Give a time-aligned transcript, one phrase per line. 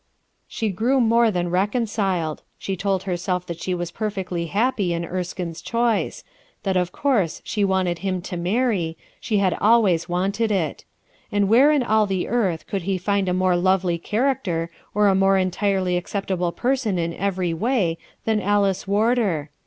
[0.47, 5.05] She grew more than reconciled J she told herself that she was perfectly happy in
[5.05, 6.23] Erskine's choice;
[6.63, 10.85] that of course she wanted him to marry, she had always wanted it;
[11.31, 15.07] and where in all the earth could he have found a more lovely character or
[15.07, 19.51] a more entirely acceptable person in every way than Alice Warder